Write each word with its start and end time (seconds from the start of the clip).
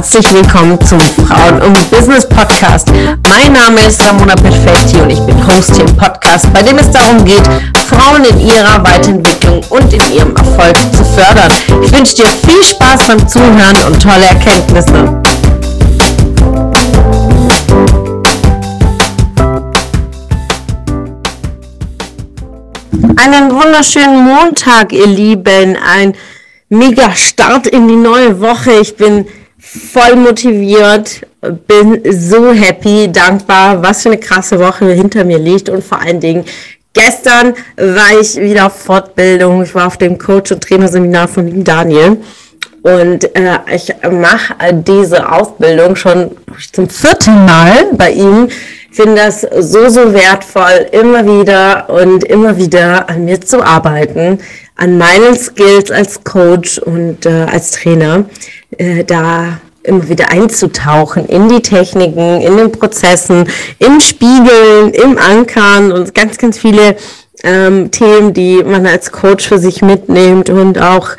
herzlich 0.00 0.32
willkommen 0.32 0.80
zum 0.80 0.98
Frauen 0.98 1.60
und 1.60 1.90
Business 1.90 2.26
Podcast. 2.26 2.88
Mein 3.28 3.52
Name 3.52 3.86
ist 3.86 4.02
Ramona 4.02 4.34
Perfetti 4.34 4.96
und 4.96 5.10
ich 5.10 5.20
bin 5.20 5.46
Host 5.46 5.76
hier 5.76 5.84
im 5.84 5.94
Podcast, 5.94 6.50
bei 6.54 6.62
dem 6.62 6.78
es 6.78 6.90
darum 6.90 7.22
geht, 7.22 7.42
Frauen 7.86 8.24
in 8.24 8.40
ihrer 8.40 8.82
Weiterentwicklung 8.82 9.62
und 9.68 9.92
in 9.92 10.00
ihrem 10.14 10.34
Erfolg 10.34 10.74
zu 10.96 11.04
fördern. 11.04 11.52
Ich 11.84 11.92
wünsche 11.92 12.14
dir 12.14 12.28
viel 12.28 12.62
Spaß 12.62 13.08
beim 13.08 13.28
Zuhören 13.28 13.76
und 13.88 14.02
tolle 14.02 14.24
Erkenntnisse. 14.24 15.20
Einen 23.16 23.50
wunderschönen 23.50 24.24
Montag, 24.24 24.94
ihr 24.94 25.06
Lieben. 25.06 25.76
Ein 25.76 26.14
mega 26.70 27.14
Start 27.14 27.66
in 27.66 27.86
die 27.86 27.96
neue 27.96 28.40
Woche. 28.40 28.72
Ich 28.80 28.96
bin 28.96 29.26
voll 29.92 30.16
motiviert, 30.16 31.20
bin 31.66 32.00
so 32.10 32.52
happy, 32.52 33.10
dankbar, 33.10 33.82
was 33.82 34.02
für 34.02 34.10
eine 34.10 34.18
krasse 34.18 34.58
Woche 34.58 34.90
hinter 34.92 35.24
mir 35.24 35.38
liegt. 35.38 35.68
Und 35.68 35.84
vor 35.84 36.00
allen 36.00 36.20
Dingen 36.20 36.44
gestern 36.92 37.54
war 37.76 38.20
ich 38.20 38.36
wieder 38.36 38.66
auf 38.66 38.76
Fortbildung. 38.76 39.62
Ich 39.62 39.74
war 39.74 39.86
auf 39.86 39.96
dem 39.96 40.18
Coach- 40.18 40.52
und 40.52 40.62
Trainerseminar 40.62 41.28
von 41.28 41.62
Daniel. 41.62 42.16
Und 42.82 43.36
äh, 43.36 43.58
ich 43.74 43.92
mache 44.10 44.54
diese 44.72 45.30
Ausbildung 45.30 45.94
schon 45.96 46.30
zum 46.72 46.88
vierten 46.88 47.44
Mal 47.44 47.86
bei 47.92 48.10
ihm. 48.10 48.48
Finde 48.90 49.16
das 49.16 49.42
so, 49.42 49.88
so 49.88 50.12
wertvoll, 50.12 50.88
immer 50.90 51.24
wieder 51.24 51.88
und 51.88 52.24
immer 52.24 52.56
wieder 52.56 53.08
an 53.08 53.24
mir 53.24 53.40
zu 53.40 53.62
arbeiten, 53.62 54.40
an 54.80 54.96
meinen 54.96 55.36
Skills 55.36 55.90
als 55.90 56.24
Coach 56.24 56.78
und 56.78 57.26
äh, 57.26 57.46
als 57.50 57.72
Trainer, 57.72 58.24
äh, 58.78 59.04
da 59.04 59.60
immer 59.82 60.08
wieder 60.08 60.30
einzutauchen 60.30 61.26
in 61.26 61.48
die 61.48 61.60
Techniken, 61.60 62.40
in 62.40 62.56
den 62.56 62.72
Prozessen, 62.72 63.46
im 63.78 64.00
Spiegeln, 64.00 64.90
im 64.92 65.18
Ankern 65.18 65.92
und 65.92 66.14
ganz, 66.14 66.38
ganz 66.38 66.58
viele 66.58 66.96
ähm, 67.42 67.90
Themen, 67.90 68.32
die 68.32 68.62
man 68.64 68.86
als 68.86 69.12
Coach 69.12 69.48
für 69.48 69.58
sich 69.58 69.82
mitnimmt 69.82 70.48
und 70.48 70.78
auch 70.78 71.10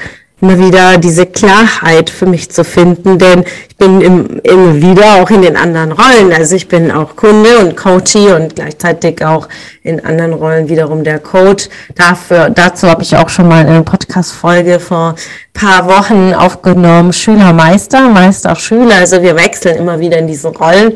immer 0.42 0.58
wieder 0.58 0.98
diese 0.98 1.28
Klarheit 1.28 2.10
für 2.10 2.26
mich 2.26 2.50
zu 2.50 2.64
finden, 2.64 3.20
denn 3.20 3.44
ich 3.70 3.78
bin 3.78 4.02
im, 4.02 4.40
immer 4.44 4.76
wieder 4.82 5.22
auch 5.22 5.30
in 5.30 5.44
den 5.44 5.56
anderen 5.56 5.92
Rollen. 5.92 6.34
Also 6.34 6.56
ich 6.56 6.68
bin 6.68 6.92
auch 6.92 7.16
Kunde 7.16 7.60
und 7.60 7.78
Coachie 7.78 8.32
und 8.32 8.56
gleichzeitig 8.56 9.24
auch 9.24 9.48
in 9.84 10.04
anderen 10.04 10.34
Rollen 10.34 10.68
wiederum 10.68 11.04
der 11.04 11.20
Coach. 11.20 11.70
Dafür, 11.96 12.50
dazu 12.50 12.90
habe 12.90 13.04
ich 13.04 13.16
auch 13.16 13.30
schon 13.30 13.48
mal 13.48 13.66
eine 13.66 13.84
Podcast-Folge 13.84 14.80
vor 14.80 15.16
paar 15.54 15.88
Wochen 15.88 16.34
aufgenommen. 16.34 17.14
Schüler, 17.14 17.54
Meister, 17.54 18.10
Meister, 18.10 18.56
Schüler. 18.56 18.96
Also 18.96 19.22
wir 19.22 19.36
wechseln 19.36 19.78
immer 19.78 20.00
wieder 20.00 20.18
in 20.18 20.28
diesen 20.28 20.56
Rollen. 20.56 20.94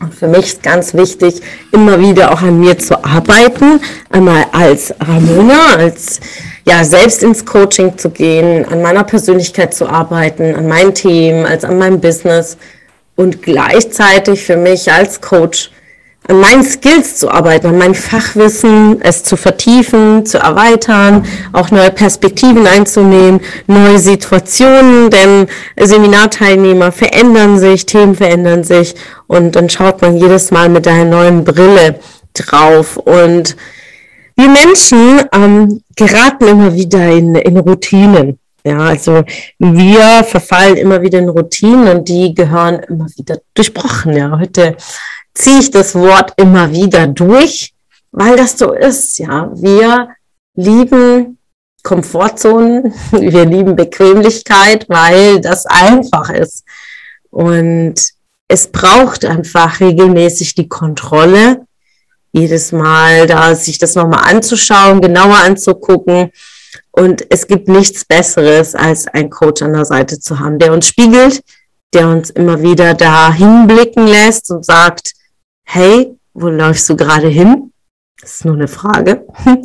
Und 0.00 0.14
für 0.14 0.28
mich 0.28 0.46
ist 0.46 0.62
ganz 0.62 0.94
wichtig, 0.94 1.42
immer 1.72 2.00
wieder 2.00 2.32
auch 2.32 2.40
an 2.40 2.58
mir 2.58 2.78
zu 2.78 3.04
arbeiten. 3.04 3.80
Einmal 4.10 4.46
als 4.52 4.94
Ramona, 4.98 5.74
als 5.76 6.20
ja, 6.64 6.84
selbst 6.84 7.22
ins 7.22 7.44
Coaching 7.44 7.96
zu 7.96 8.10
gehen, 8.10 8.64
an 8.64 8.82
meiner 8.82 9.04
Persönlichkeit 9.04 9.74
zu 9.74 9.88
arbeiten, 9.88 10.54
an 10.54 10.68
meinen 10.68 10.94
Themen, 10.94 11.46
als 11.46 11.64
an 11.64 11.78
meinem 11.78 12.00
Business 12.00 12.56
und 13.16 13.42
gleichzeitig 13.42 14.44
für 14.44 14.56
mich 14.56 14.92
als 14.92 15.20
Coach 15.20 15.70
an 16.28 16.38
meinen 16.38 16.62
Skills 16.62 17.16
zu 17.16 17.30
arbeiten, 17.30 17.66
an 17.66 17.78
meinem 17.78 17.94
Fachwissen, 17.94 19.00
es 19.02 19.24
zu 19.24 19.36
vertiefen, 19.36 20.24
zu 20.26 20.38
erweitern, 20.38 21.26
auch 21.52 21.70
neue 21.70 21.90
Perspektiven 21.90 22.66
einzunehmen, 22.66 23.40
neue 23.66 23.98
Situationen, 23.98 25.10
denn 25.10 25.48
Seminarteilnehmer 25.76 26.92
verändern 26.92 27.58
sich, 27.58 27.86
Themen 27.86 28.14
verändern 28.14 28.64
sich 28.64 28.94
und 29.26 29.56
dann 29.56 29.70
schaut 29.70 30.02
man 30.02 30.16
jedes 30.16 30.50
Mal 30.50 30.68
mit 30.68 30.86
einer 30.86 31.04
neuen 31.04 31.44
Brille 31.44 31.98
drauf. 32.34 32.96
Und 32.96 33.56
wir 34.36 34.48
Menschen 34.48 35.22
ähm, 35.32 35.82
geraten 36.00 36.48
immer 36.48 36.74
wieder 36.74 37.10
in, 37.10 37.34
in 37.34 37.58
Routinen. 37.58 38.38
Ja, 38.64 38.78
also 38.78 39.22
wir 39.58 40.24
verfallen 40.24 40.76
immer 40.76 41.00
wieder 41.02 41.18
in 41.18 41.28
Routinen 41.28 41.88
und 41.88 42.08
die 42.08 42.34
gehören 42.34 42.80
immer 42.80 43.06
wieder 43.16 43.38
durchbrochen. 43.54 44.16
Ja, 44.16 44.38
heute 44.38 44.76
ziehe 45.34 45.60
ich 45.60 45.70
das 45.70 45.94
Wort 45.94 46.32
immer 46.36 46.70
wieder 46.70 47.06
durch, 47.06 47.74
weil 48.12 48.36
das 48.36 48.58
so 48.58 48.72
ist. 48.72 49.18
Ja, 49.18 49.50
wir 49.54 50.08
lieben 50.54 51.38
Komfortzonen, 51.82 52.94
wir 53.12 53.44
lieben 53.44 53.76
Bequemlichkeit, 53.76 54.86
weil 54.88 55.40
das 55.40 55.66
einfach 55.66 56.30
ist. 56.30 56.64
Und 57.30 57.94
es 58.48 58.66
braucht 58.68 59.24
einfach 59.24 59.80
regelmäßig 59.80 60.54
die 60.54 60.68
Kontrolle 60.68 61.66
jedes 62.32 62.72
Mal 62.72 63.26
da 63.26 63.54
sich 63.54 63.78
das 63.78 63.94
nochmal 63.94 64.30
anzuschauen, 64.30 65.00
genauer 65.00 65.36
anzugucken. 65.36 66.30
Und 66.92 67.24
es 67.30 67.46
gibt 67.46 67.68
nichts 67.68 68.04
Besseres, 68.04 68.74
als 68.74 69.06
einen 69.06 69.30
Coach 69.30 69.62
an 69.62 69.72
der 69.72 69.84
Seite 69.84 70.18
zu 70.18 70.38
haben, 70.38 70.58
der 70.58 70.72
uns 70.72 70.86
spiegelt, 70.86 71.42
der 71.92 72.08
uns 72.08 72.30
immer 72.30 72.62
wieder 72.62 72.94
da 72.94 73.32
hinblicken 73.32 74.06
lässt 74.06 74.50
und 74.50 74.64
sagt, 74.64 75.12
hey, 75.64 76.16
wo 76.34 76.48
läufst 76.48 76.88
du 76.88 76.96
gerade 76.96 77.28
hin? 77.28 77.72
Das 78.20 78.34
ist 78.34 78.44
nur 78.44 78.54
eine 78.54 78.68
Frage. 78.68 79.26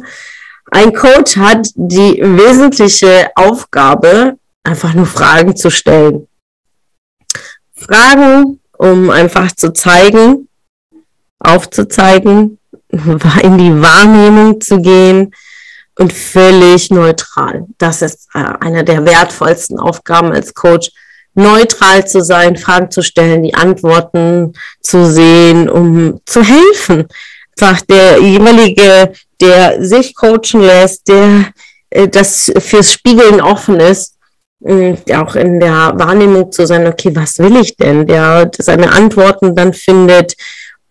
Ein 0.71 0.93
Coach 0.93 1.37
hat 1.37 1.67
die 1.75 2.19
wesentliche 2.21 3.29
Aufgabe, 3.35 4.37
einfach 4.63 4.93
nur 4.93 5.05
Fragen 5.05 5.55
zu 5.55 5.69
stellen. 5.69 6.27
Fragen, 7.75 8.59
um 8.77 9.09
einfach 9.09 9.51
zu 9.51 9.73
zeigen, 9.73 10.47
aufzuzeigen, 11.39 12.59
in 12.89 13.57
die 13.57 13.81
Wahrnehmung 13.81 14.61
zu 14.61 14.81
gehen 14.81 15.33
und 15.97 16.13
völlig 16.13 16.89
neutral. 16.91 17.65
Das 17.77 18.01
ist 18.01 18.27
äh, 18.33 18.39
einer 18.59 18.83
der 18.83 19.05
wertvollsten 19.05 19.79
Aufgaben 19.79 20.31
als 20.31 20.53
Coach, 20.53 20.91
neutral 21.33 22.07
zu 22.07 22.21
sein, 22.21 22.55
Fragen 22.55 22.89
zu 22.91 23.01
stellen, 23.01 23.43
die 23.43 23.55
Antworten 23.55 24.53
zu 24.81 25.05
sehen, 25.05 25.69
um 25.69 26.21
zu 26.25 26.41
helfen. 26.41 27.07
Einfach 27.57 27.81
der 27.81 28.19
jeweilige, 28.19 29.13
der 29.41 29.83
sich 29.83 30.15
coachen 30.15 30.61
lässt, 30.61 31.07
der 31.07 31.47
äh, 31.89 32.07
das 32.07 32.51
fürs 32.59 32.91
Spiegeln 32.91 33.41
offen 33.41 33.79
ist, 33.79 34.15
äh, 34.65 34.95
auch 35.13 35.35
in 35.35 35.59
der 35.59 35.93
Wahrnehmung 35.95 36.51
zu 36.51 36.65
sein, 36.65 36.87
okay, 36.87 37.11
was 37.13 37.37
will 37.39 37.57
ich 37.57 37.75
denn? 37.77 38.07
Der 38.07 38.49
seine 38.57 38.91
Antworten 38.91 39.55
dann 39.55 39.73
findet, 39.73 40.35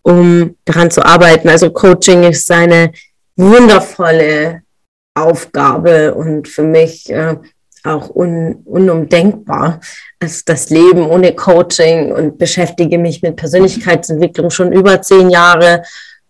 um 0.05 0.55
daran 0.65 0.91
zu 0.91 1.03
arbeiten. 1.03 1.49
Also 1.49 1.71
Coaching 1.71 2.23
ist 2.23 2.51
eine 2.51 2.91
wundervolle 3.35 4.61
Aufgabe 5.15 6.13
und 6.13 6.47
für 6.47 6.61
mich 6.61 7.09
äh, 7.09 7.35
auch 7.83 8.09
un, 8.15 8.61
unumdenkbar 8.65 9.79
als 10.19 10.45
das 10.45 10.69
Leben 10.69 11.09
ohne 11.09 11.33
Coaching 11.33 12.11
und 12.11 12.37
beschäftige 12.37 12.99
mich 12.99 13.23
mit 13.23 13.35
Persönlichkeitsentwicklung 13.35 14.51
schon 14.51 14.71
über 14.71 15.01
zehn 15.01 15.29
Jahre 15.29 15.83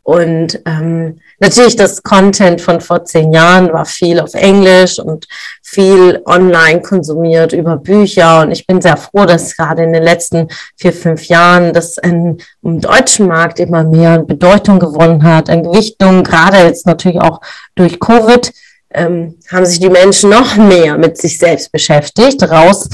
und 0.06 0.62
ähm, 0.68 1.20
natürlich 1.40 1.78
das 1.78 2.04
Content 2.04 2.62
von 2.62 2.80
vor 2.80 3.06
zehn 3.06 3.34
Jahren 3.34 3.74
war 3.74 3.86
viel 3.86 4.20
auf 4.20 4.36
Englisch 4.36 5.00
und 5.00 5.28
viel 5.64 6.22
online 6.26 6.84
konsumiert 6.84 7.54
über 7.54 7.78
Bücher. 7.78 8.42
Und 8.42 8.52
ich 8.52 8.68
bin 8.68 8.84
sehr 8.84 8.98
froh, 8.98 9.26
dass 9.26 9.58
gerade 9.58 9.84
in 9.84 9.94
den 9.94 10.04
letzten 10.04 10.50
vier, 10.78 10.94
fünf 10.94 11.28
Jahren 11.28 11.74
das 11.74 11.98
im 11.98 12.38
deutschen 12.62 13.28
Markt 13.28 13.60
immer 13.60 13.84
mehr 13.84 14.20
Bedeutung 14.20 14.78
gewonnen 14.78 15.24
hat, 15.24 15.50
an 15.50 15.64
Gewichtung, 15.64 16.24
gerade 16.24 16.58
jetzt 16.58 16.86
natürlich 16.86 17.20
auch 17.20 17.42
durch 17.74 18.00
Covid, 18.00 18.54
ähm, 18.94 19.40
haben 19.52 19.66
sich 19.66 19.80
die 19.80 19.90
Menschen 19.90 20.30
noch 20.30 20.56
mehr 20.56 21.00
mit 21.00 21.18
sich 21.18 21.40
selbst 21.40 21.72
beschäftigt, 21.72 22.44
raus 22.44 22.90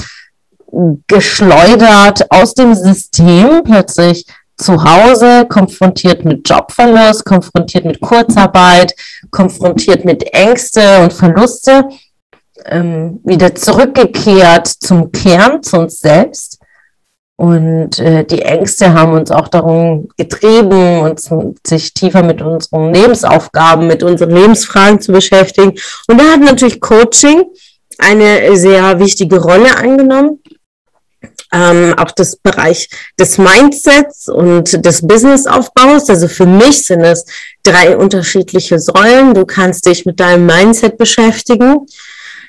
geschleudert 1.06 2.30
aus 2.30 2.54
dem 2.54 2.74
System 2.74 3.62
plötzlich 3.64 4.24
zu 4.56 4.82
Hause, 4.82 5.46
konfrontiert 5.48 6.24
mit 6.24 6.48
Jobverlust, 6.48 7.24
konfrontiert 7.24 7.84
mit 7.84 8.00
Kurzarbeit, 8.00 8.94
konfrontiert 9.30 10.04
mit 10.04 10.22
Ängste 10.32 11.02
und 11.02 11.12
Verluste, 11.12 11.88
ähm, 12.66 13.20
wieder 13.24 13.54
zurückgekehrt 13.54 14.66
zum 14.66 15.10
Kern, 15.12 15.62
zu 15.62 15.78
uns 15.78 16.00
selbst. 16.00 16.58
Und 17.36 17.98
äh, 17.98 18.24
die 18.24 18.42
Ängste 18.42 18.94
haben 18.94 19.14
uns 19.14 19.30
auch 19.30 19.48
darum 19.48 20.08
getrieben, 20.16 21.00
uns 21.00 21.28
sich 21.66 21.92
tiefer 21.92 22.22
mit 22.22 22.40
unseren 22.40 22.92
Lebensaufgaben, 22.94 23.86
mit 23.86 24.02
unseren 24.02 24.30
Lebensfragen 24.30 25.00
zu 25.00 25.12
beschäftigen. 25.12 25.72
Und 26.06 26.20
da 26.20 26.24
hat 26.24 26.40
natürlich 26.40 26.80
Coaching 26.80 27.42
eine 27.98 28.56
sehr 28.56 28.98
wichtige 29.00 29.40
Rolle 29.40 29.76
eingenommen 29.76 30.41
ähm, 31.52 31.94
auch 31.98 32.10
das 32.12 32.36
Bereich 32.36 32.88
des 33.20 33.38
Mindsets 33.38 34.28
und 34.28 34.84
des 34.84 35.06
Businessaufbaus. 35.06 36.08
Also 36.08 36.28
für 36.28 36.46
mich 36.46 36.84
sind 36.84 37.02
es 37.02 37.24
drei 37.62 37.96
unterschiedliche 37.96 38.78
Säulen. 38.78 39.34
Du 39.34 39.44
kannst 39.44 39.86
dich 39.86 40.06
mit 40.06 40.18
deinem 40.18 40.46
Mindset 40.46 40.96
beschäftigen. 40.96 41.86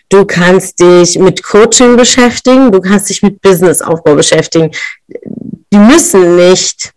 du 0.10 0.26
kannst 0.26 0.80
dich 0.80 1.18
mit 1.18 1.42
Coaching 1.42 1.98
beschäftigen, 1.98 2.72
du 2.72 2.80
kannst 2.82 3.10
dich 3.10 3.24
mit 3.24 3.42
Businessaufbau 3.42 4.14
beschäftigen. 4.14 4.70
Die 5.08 5.78
müssen 5.78 6.36
nicht 6.36 6.94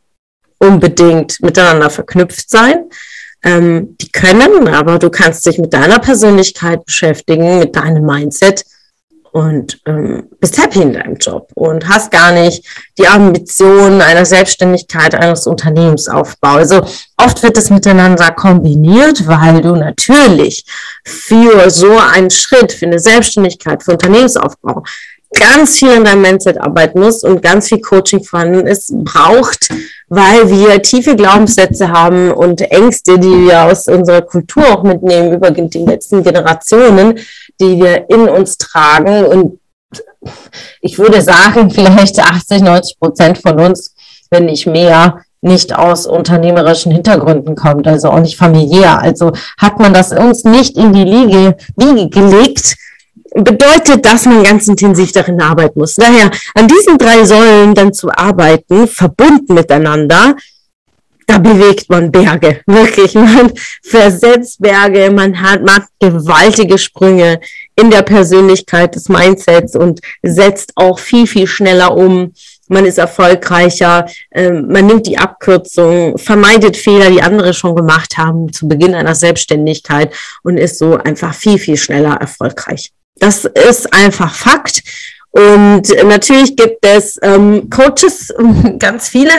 unbedingt 0.58 1.40
miteinander 1.40 1.88
verknüpft 1.88 2.50
sein. 2.50 2.90
Ähm, 3.42 3.96
die 4.00 4.10
können, 4.10 4.68
aber 4.68 4.98
du 4.98 5.08
kannst 5.08 5.46
dich 5.46 5.58
mit 5.58 5.72
deiner 5.72 5.98
Persönlichkeit 5.98 6.84
beschäftigen, 6.84 7.58
mit 7.58 7.74
deinem 7.76 8.04
Mindset 8.04 8.64
und 9.36 9.78
ähm, 9.84 10.30
bist 10.40 10.56
happy 10.56 10.80
in 10.80 10.94
deinem 10.94 11.16
Job 11.16 11.50
und 11.56 11.86
hast 11.86 12.10
gar 12.10 12.32
nicht 12.32 12.64
die 12.96 13.06
Ambition 13.06 14.00
einer 14.00 14.24
Selbstständigkeit, 14.24 15.14
eines 15.14 15.46
Unternehmensaufbaus. 15.46 16.72
Also 16.72 16.76
oft 17.18 17.42
wird 17.42 17.58
es 17.58 17.68
miteinander 17.68 18.30
kombiniert, 18.30 19.28
weil 19.28 19.60
du 19.60 19.76
natürlich 19.76 20.64
für 21.04 21.68
so 21.68 21.98
einen 21.98 22.30
Schritt, 22.30 22.72
für 22.72 22.86
eine 22.86 22.98
Selbstständigkeit, 22.98 23.82
für 23.82 23.92
Unternehmensaufbau 23.92 24.84
ganz 25.38 25.78
viel 25.78 25.92
in 25.92 26.04
deinem 26.04 26.22
Mindset 26.22 26.58
arbeiten 26.58 27.00
musst 27.00 27.22
und 27.22 27.42
ganz 27.42 27.68
viel 27.68 27.82
Coaching 27.82 28.24
vorhanden 28.24 28.66
ist, 28.66 28.90
braucht, 29.04 29.68
weil 30.08 30.48
wir 30.48 30.80
tiefe 30.80 31.14
Glaubenssätze 31.14 31.90
haben 31.90 32.30
und 32.30 32.62
Ängste, 32.62 33.18
die 33.18 33.46
wir 33.46 33.64
aus 33.64 33.86
unserer 33.86 34.22
Kultur 34.22 34.64
auch 34.66 34.82
mitnehmen 34.82 35.34
über 35.34 35.50
die 35.50 35.84
letzten 35.84 36.22
Generationen, 36.22 37.18
die 37.60 37.78
wir 37.80 38.08
in 38.10 38.28
uns 38.28 38.58
tragen. 38.58 39.24
Und 39.26 39.58
ich 40.80 40.98
würde 40.98 41.22
sagen, 41.22 41.70
vielleicht 41.70 42.18
80, 42.18 42.62
90 42.62 42.98
Prozent 42.98 43.38
von 43.38 43.58
uns, 43.60 43.94
wenn 44.30 44.46
nicht 44.46 44.66
mehr, 44.66 45.20
nicht 45.42 45.76
aus 45.76 46.06
unternehmerischen 46.06 46.90
Hintergründen 46.92 47.54
kommt, 47.54 47.86
also 47.86 48.10
auch 48.10 48.20
nicht 48.20 48.36
familiär. 48.36 48.98
Also 48.98 49.32
hat 49.58 49.78
man 49.78 49.92
das 49.92 50.12
uns 50.12 50.44
nicht 50.44 50.76
in 50.76 50.92
die 50.92 51.04
Liege, 51.04 51.56
Wiege 51.76 52.08
gelegt, 52.08 52.76
bedeutet, 53.34 54.04
dass 54.04 54.24
man 54.24 54.42
ganz 54.42 54.66
intensiv 54.66 55.12
darin 55.12 55.40
arbeiten 55.40 55.78
muss. 55.78 55.94
Daher 55.94 56.30
an 56.54 56.68
diesen 56.68 56.98
drei 56.98 57.24
Säulen 57.24 57.74
dann 57.74 57.92
zu 57.92 58.10
arbeiten, 58.10 58.88
verbunden 58.88 59.54
miteinander, 59.54 60.36
da 61.26 61.38
bewegt 61.38 61.90
man 61.90 62.12
Berge, 62.12 62.60
wirklich. 62.66 63.14
Man 63.14 63.52
versetzt 63.82 64.60
Berge, 64.60 65.10
man 65.10 65.40
hat, 65.42 65.62
macht 65.62 65.88
gewaltige 65.98 66.78
Sprünge 66.78 67.40
in 67.74 67.90
der 67.90 68.02
Persönlichkeit 68.02 68.94
des 68.94 69.08
Mindsets 69.08 69.74
und 69.74 70.00
setzt 70.22 70.72
auch 70.76 70.98
viel, 70.98 71.26
viel 71.26 71.46
schneller 71.48 71.96
um. 71.96 72.32
Man 72.68 72.84
ist 72.84 72.98
erfolgreicher, 72.98 74.06
ähm, 74.32 74.68
man 74.68 74.86
nimmt 74.86 75.06
die 75.06 75.18
Abkürzung, 75.18 76.16
vermeidet 76.18 76.76
Fehler, 76.76 77.10
die 77.10 77.22
andere 77.22 77.54
schon 77.54 77.76
gemacht 77.76 78.18
haben 78.18 78.52
zu 78.52 78.68
Beginn 78.68 78.94
einer 78.94 79.14
Selbstständigkeit 79.14 80.14
und 80.42 80.56
ist 80.56 80.78
so 80.78 80.96
einfach 80.96 81.34
viel, 81.34 81.58
viel 81.58 81.76
schneller 81.76 82.14
erfolgreich. 82.14 82.92
Das 83.18 83.44
ist 83.44 83.92
einfach 83.92 84.34
Fakt. 84.34 84.82
Und 85.36 85.82
natürlich 86.06 86.56
gibt 86.56 86.82
es 86.86 87.18
ähm, 87.22 87.68
Coaches, 87.68 88.32
ganz 88.78 89.10
viele. 89.10 89.32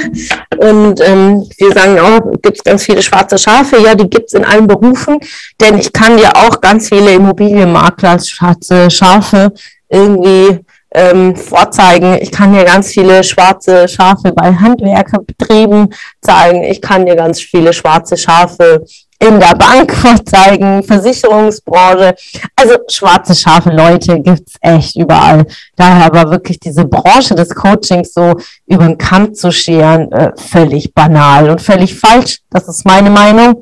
Und 0.57 1.01
ähm, 1.01 1.49
wir 1.57 1.71
sagen 1.71 1.99
auch, 1.99 2.31
gibt 2.43 2.57
es 2.57 2.63
ganz 2.63 2.85
viele 2.85 3.01
schwarze 3.01 3.39
Schafe. 3.39 3.77
Ja, 3.81 3.95
die 3.95 4.07
gibt 4.07 4.27
es 4.27 4.33
in 4.33 4.45
allen 4.45 4.67
Berufen. 4.67 5.19
Denn 5.59 5.79
ich 5.79 5.91
kann 5.91 6.17
dir 6.17 6.35
auch 6.35 6.61
ganz 6.61 6.89
viele 6.89 7.13
Immobilienmakler 7.13 8.19
schwarze 8.19 8.91
Schafe 8.91 9.51
irgendwie 9.89 10.59
ähm, 10.93 11.35
vorzeigen. 11.35 12.19
Ich 12.21 12.31
kann 12.31 12.53
dir 12.53 12.63
ganz 12.63 12.91
viele 12.91 13.23
schwarze 13.23 13.87
Schafe 13.87 14.33
bei 14.33 14.53
Handwerkerbetrieben 14.53 15.93
zeigen. 16.21 16.63
Ich 16.63 16.79
kann 16.79 17.07
dir 17.07 17.15
ganz 17.15 17.41
viele 17.41 17.73
schwarze 17.73 18.17
Schafe 18.17 18.85
in 19.19 19.39
der 19.39 19.55
Bank 19.55 19.93
vorzeigen, 19.95 20.83
Versicherungsbranche. 20.83 22.15
Also 22.55 22.77
schwarze, 22.89 23.35
scharfe 23.35 23.71
Leute 23.71 24.19
gibt's 24.19 24.53
echt 24.61 24.95
überall. 24.95 25.45
Daher 25.75 26.05
aber 26.05 26.31
wirklich 26.31 26.59
diese 26.59 26.85
Branche 26.85 27.35
des 27.35 27.49
Coachings 27.49 28.13
so 28.13 28.35
über 28.65 28.85
den 28.85 28.97
Kamm 28.97 29.33
zu 29.33 29.51
scheren, 29.51 30.11
äh, 30.11 30.31
völlig 30.35 30.93
banal 30.93 31.49
und 31.49 31.61
völlig 31.61 31.97
falsch. 31.97 32.39
Das 32.49 32.67
ist 32.67 32.85
meine 32.85 33.09
Meinung. 33.09 33.61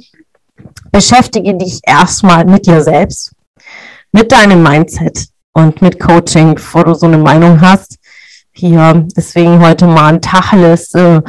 Beschäftige 0.92 1.56
dich 1.56 1.81
erstmal 1.84 2.46
mit 2.46 2.66
dir 2.68 2.81
selbst, 2.81 3.31
mit 4.12 4.31
deinem 4.31 4.63
Mindset 4.63 5.28
und 5.54 5.81
mit 5.81 6.00
Coaching, 6.00 6.56
bevor 6.56 6.86
du 6.86 6.94
so 6.94 7.06
eine 7.06 7.18
Meinung 7.18 7.60
hast. 7.62 7.98
Hier, 8.51 9.06
deswegen 9.16 9.66
heute 9.66 9.86
mal 9.86 10.13
ein 10.13 10.22
Tacheles, 10.22 10.94
äh, 10.94 11.22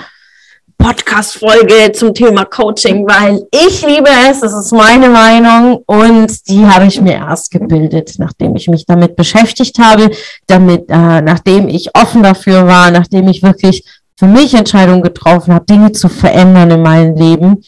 Podcast-Folge 0.78 1.93
zum 1.93 2.14
Thema 2.14 2.44
Coaching, 2.44 3.06
weil 3.06 3.46
ich 3.50 3.84
liebe 3.84 4.08
es, 4.31 4.40
das 4.40 4.52
ist 4.52 4.73
meine 4.73 5.08
Meinung 5.08 5.82
und 5.87 6.49
die 6.49 6.64
habe 6.67 6.87
ich 6.87 7.00
mir 7.00 7.14
erst 7.14 7.50
gebildet, 7.50 8.14
nachdem 8.19 8.55
ich 8.56 8.69
mich 8.69 8.87
damit 8.87 9.17
beschäftigt 9.17 9.78
habe, 9.78 10.11
damit, 10.46 10.88
äh, 10.88 11.23
nachdem 11.23 11.69
ich 11.69 11.90
offen 11.96 12.23
dafür 12.23 12.67
war, 12.67 12.90
nachdem 12.90 13.28
ich 13.28 13.43
wirklich 13.43 13.84
für 14.17 14.26
mich 14.26 14.55
Entscheidungen 14.55 15.02
getroffen 15.02 15.55
habe, 15.55 15.67
Dinge 15.67 15.93
zu 15.93 16.08
verändern 16.08 16.70
in 16.70 16.82
meinem 16.82 17.17
Leben 17.17 17.62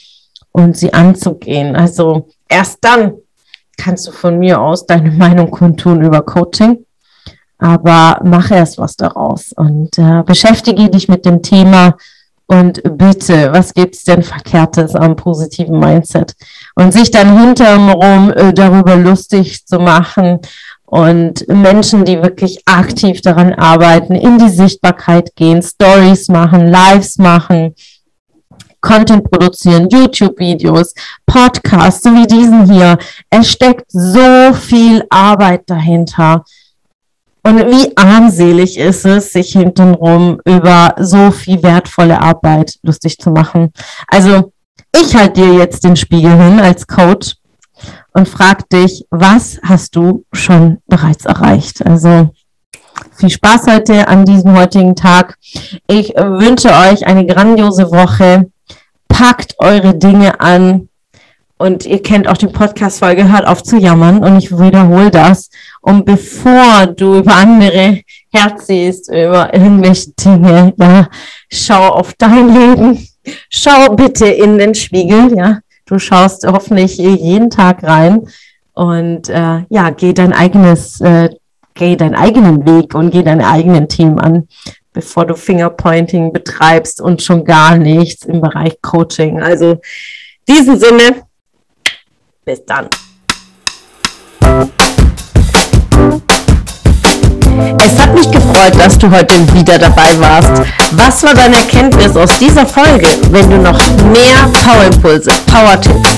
und 0.53 0.77
sie 0.77 0.93
anzugehen. 0.93 1.77
Also 1.77 2.29
erst 2.49 2.79
dann 2.83 3.15
kannst 3.77 4.09
du 4.09 4.13
von 4.13 4.39
mir 4.39 4.61
aus 4.61 4.87
deine 4.87 5.11
Meinung 5.11 5.51
kundtun 5.51 6.03
über 6.03 6.23
Coaching, 6.23 6.85
aber 7.59 8.21
mach 8.25 8.51
erst 8.51 8.79
was 8.79 8.97
daraus 8.97 9.53
und 9.57 9.99
äh, 9.99 10.23
beschäftige 10.25 10.89
dich 10.91 11.09
mit 11.09 11.25
dem 11.25 11.43
Thema, 11.43 11.97
und 12.51 12.83
bitte, 12.97 13.53
was 13.53 13.75
gibt's 13.75 14.05
denn 14.05 14.23
Verkehrtes 14.23 14.95
am 14.95 15.17
positiven 15.17 15.79
Mindset? 15.79 16.35
Und 16.75 16.93
sich 16.93 17.11
dann 17.11 17.39
hinterherum 17.39 18.33
äh, 18.33 18.55
darüber 18.55 18.97
lustig 18.97 19.67
zu 19.67 19.79
machen 19.79 20.41
und 20.87 21.47
Menschen, 21.49 22.07
die 22.07 22.23
wirklich 22.23 22.63
aktiv 22.65 23.21
daran 23.21 23.53
arbeiten, 23.53 24.15
in 24.15 24.39
die 24.39 24.49
Sichtbarkeit 24.49 25.37
gehen, 25.37 25.61
Stories 25.61 26.29
machen, 26.29 26.69
Lives 26.69 27.19
machen, 27.19 27.75
Content 28.81 29.31
produzieren, 29.31 29.89
YouTube-Videos, 29.91 30.95
Podcasts, 31.27 32.03
so 32.03 32.11
wie 32.15 32.27
diesen 32.27 32.73
hier. 32.73 32.97
Es 33.29 33.51
steckt 33.51 33.85
so 33.89 34.55
viel 34.55 35.05
Arbeit 35.11 35.65
dahinter. 35.67 36.45
Und 37.49 37.61
wie 37.71 37.97
armselig 37.97 38.77
ist 38.77 39.07
es, 39.07 39.33
sich 39.33 39.53
hintenrum 39.53 40.39
über 40.45 40.95
so 40.99 41.31
viel 41.31 41.63
wertvolle 41.63 42.21
Arbeit 42.21 42.75
lustig 42.83 43.17
zu 43.17 43.31
machen. 43.31 43.73
Also 44.07 44.53
ich 44.95 45.17
halte 45.17 45.41
dir 45.41 45.55
jetzt 45.55 45.83
den 45.83 45.97
Spiegel 45.97 46.33
hin 46.33 46.61
als 46.61 46.87
Coach 46.87 47.37
und 48.13 48.29
frag 48.29 48.69
dich, 48.69 49.07
was 49.09 49.59
hast 49.63 49.97
du 49.97 50.27
schon 50.31 50.83
bereits 50.89 51.25
erreicht? 51.25 51.87
Also 51.87 52.35
viel 53.17 53.31
Spaß 53.31 53.67
heute 53.67 54.09
an 54.09 54.27
diesem 54.27 54.55
heutigen 54.55 54.95
Tag. 54.95 55.39
Ich 55.87 56.11
wünsche 56.11 56.69
euch 56.69 57.07
eine 57.07 57.25
grandiose 57.25 57.91
Woche. 57.91 58.51
Packt 59.09 59.55
eure 59.59 59.95
Dinge 59.95 60.39
an. 60.39 60.91
Und 61.59 61.85
ihr 61.87 62.01
kennt 62.03 62.29
auch 62.29 62.37
die 62.37 62.47
Podcast-Folge, 62.47 63.31
hört 63.31 63.47
auf 63.47 63.63
zu 63.63 63.77
jammern. 63.77 64.23
Und 64.23 64.39
ich 64.39 64.51
wiederhole 64.57 65.11
das. 65.11 65.51
Und 65.81 66.05
bevor 66.05 66.87
du 66.87 67.19
über 67.19 67.35
andere 67.35 68.01
herziehst, 68.33 69.09
über 69.09 69.53
irgendwelche 69.53 70.13
Dinge, 70.13 70.73
ja, 70.79 71.09
schau 71.51 71.89
auf 71.89 72.15
dein 72.17 72.55
Leben. 72.55 73.07
Schau 73.51 73.95
bitte 73.95 74.27
in 74.27 74.59
den 74.59 74.75
Spiegel, 74.75 75.37
ja. 75.37 75.59
Du 75.85 75.99
schaust 75.99 76.47
hoffentlich 76.47 76.99
jeden 76.99 77.51
Tag 77.51 77.83
rein 77.83 78.29
und 78.75 79.29
äh, 79.29 79.65
ja, 79.71 79.91
geh 79.91 80.13
dein 80.13 80.33
eigenes, 80.33 81.01
äh, 81.01 81.31
geh 81.75 81.97
deinen 81.97 82.15
eigenen 82.15 82.65
Weg 82.67 82.95
und 82.95 83.11
geh 83.11 83.23
deine 83.23 83.49
eigenen 83.49 83.89
Themen 83.89 84.21
an, 84.21 84.49
bevor 84.93 85.27
du 85.27 85.35
Fingerpointing 85.35 86.33
betreibst 86.33 87.01
und 87.01 87.23
schon 87.23 87.45
gar 87.45 87.77
nichts 87.77 88.25
im 88.25 88.41
Bereich 88.41 88.81
Coaching. 88.83 89.43
Also, 89.43 89.81
diesen 90.47 90.79
Sinne, 90.79 91.23
bis 92.49 92.65
dann. 92.65 92.89
Es 97.79 98.01
hat 98.01 98.15
mich 98.15 98.31
gefreut, 98.31 98.73
dass 98.79 98.97
du 98.97 99.11
heute 99.11 99.35
wieder 99.53 99.79
dabei 99.79 100.19
warst. 100.19 100.63
Was 100.93 101.23
war 101.25 101.35
deine 101.35 101.57
Erkenntnis 101.57 102.17
aus 102.17 102.39
dieser 102.39 102.65
Folge? 102.65 103.07
Wenn 103.31 103.51
du 103.51 103.59
noch 103.59 103.79
mehr 104.15 104.49
Power-Impulse, 104.65 105.31
Power-Tipps 105.53 106.18